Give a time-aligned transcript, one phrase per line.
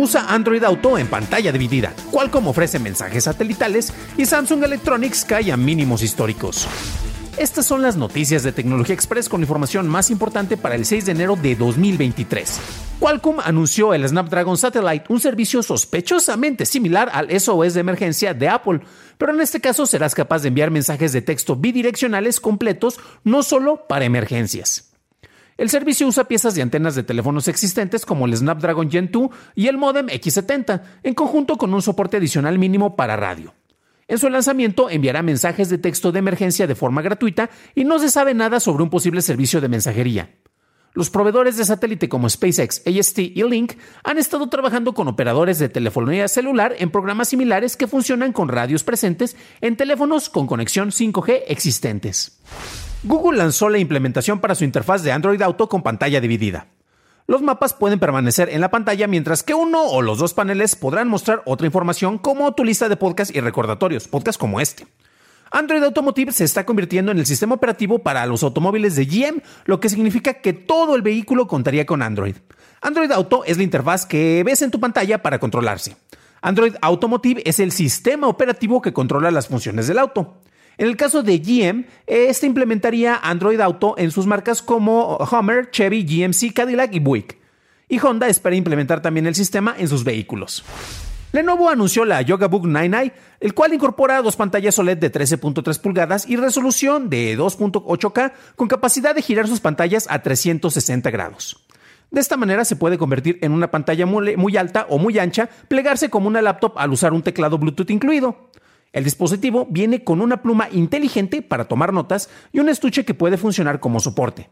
[0.00, 1.92] Usa Android Auto en pantalla dividida.
[2.10, 6.66] Qualcomm ofrece mensajes satelitales y Samsung Electronics cae a mínimos históricos.
[7.36, 11.12] Estas son las noticias de Tecnología Express con información más importante para el 6 de
[11.12, 12.60] enero de 2023.
[12.98, 18.80] Qualcomm anunció el Snapdragon Satellite, un servicio sospechosamente similar al SOS de emergencia de Apple,
[19.18, 23.86] pero en este caso serás capaz de enviar mensajes de texto bidireccionales completos no solo
[23.86, 24.89] para emergencias.
[25.60, 29.66] El servicio usa piezas de antenas de teléfonos existentes como el Snapdragon Gen 2 y
[29.66, 33.52] el modem X70, en conjunto con un soporte adicional mínimo para radio.
[34.08, 38.08] En su lanzamiento enviará mensajes de texto de emergencia de forma gratuita y no se
[38.08, 40.30] sabe nada sobre un posible servicio de mensajería.
[40.94, 45.68] Los proveedores de satélite como SpaceX, AST y Link han estado trabajando con operadores de
[45.68, 51.42] telefonía celular en programas similares que funcionan con radios presentes en teléfonos con conexión 5G
[51.48, 52.40] existentes.
[53.02, 56.66] Google lanzó la implementación para su interfaz de Android Auto con pantalla dividida.
[57.26, 61.08] Los mapas pueden permanecer en la pantalla mientras que uno o los dos paneles podrán
[61.08, 64.86] mostrar otra información como tu lista de podcasts y recordatorios, podcasts como este.
[65.50, 69.80] Android Automotive se está convirtiendo en el sistema operativo para los automóviles de GM, lo
[69.80, 72.36] que significa que todo el vehículo contaría con Android.
[72.82, 75.96] Android Auto es la interfaz que ves en tu pantalla para controlarse.
[76.42, 80.39] Android Automotive es el sistema operativo que controla las funciones del auto.
[80.80, 86.06] En el caso de GM, este implementaría Android Auto en sus marcas como Hummer, Chevy,
[86.06, 87.36] GMC, Cadillac y Buick.
[87.86, 90.64] Y Honda espera implementar también el sistema en sus vehículos.
[91.32, 96.36] Lenovo anunció la YogaBook 99, el cual incorpora dos pantallas OLED de 13.3 pulgadas y
[96.36, 101.62] resolución de 2.8K con capacidad de girar sus pantallas a 360 grados.
[102.10, 106.08] De esta manera se puede convertir en una pantalla muy alta o muy ancha, plegarse
[106.08, 108.48] como una laptop al usar un teclado Bluetooth incluido.
[108.92, 113.36] El dispositivo viene con una pluma inteligente para tomar notas y un estuche que puede
[113.36, 114.50] funcionar como soporte.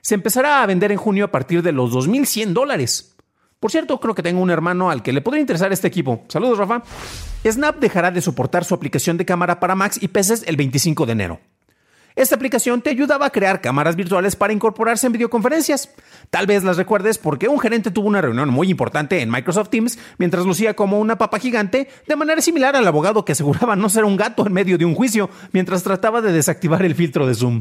[0.00, 3.16] Se empezará a vender en junio a partir de los 2.100 dólares.
[3.60, 6.24] Por cierto, creo que tengo un hermano al que le podría interesar este equipo.
[6.28, 6.82] Saludos, Rafa.
[7.44, 11.12] Snap dejará de soportar su aplicación de cámara para Macs y PCs el 25 de
[11.12, 11.40] enero.
[12.16, 15.90] Esta aplicación te ayudaba a crear cámaras virtuales para incorporarse en videoconferencias.
[16.30, 19.98] Tal vez las recuerdes porque un gerente tuvo una reunión muy importante en Microsoft Teams
[20.16, 24.04] mientras lucía como una papa gigante, de manera similar al abogado que aseguraba no ser
[24.04, 27.60] un gato en medio de un juicio mientras trataba de desactivar el filtro de Zoom.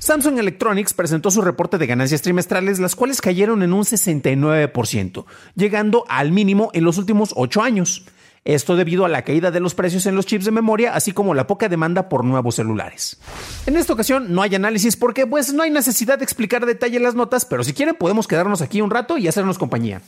[0.00, 6.04] Samsung Electronics presentó su reporte de ganancias trimestrales, las cuales cayeron en un 69%, llegando
[6.08, 8.04] al mínimo en los últimos 8 años.
[8.46, 11.34] Esto debido a la caída de los precios en los chips de memoria, así como
[11.34, 13.18] la poca demanda por nuevos celulares.
[13.66, 17.00] En esta ocasión no hay análisis porque pues no hay necesidad de explicar a detalle
[17.00, 20.00] las notas, pero si quieren podemos quedarnos aquí un rato y hacernos compañía.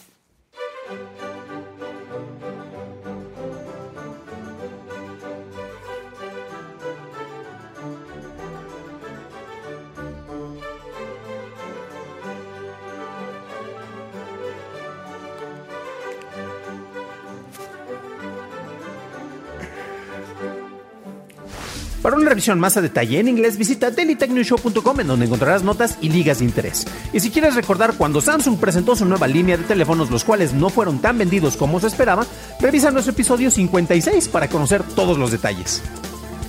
[22.02, 26.08] Para una revisión más a detalle en inglés, visita dailytechnewshow.com en donde encontrarás notas y
[26.08, 26.86] ligas de interés.
[27.12, 30.70] Y si quieres recordar cuando Samsung presentó su nueva línea de teléfonos, los cuales no
[30.70, 32.24] fueron tan vendidos como se esperaba,
[32.60, 35.82] revisa nuestro episodio 56 para conocer todos los detalles.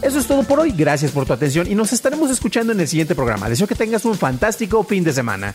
[0.02, 2.88] Eso es todo por hoy, gracias por tu atención y nos estaremos escuchando en el
[2.88, 3.50] siguiente programa.
[3.50, 5.54] Deseo que tengas un fantástico fin de semana.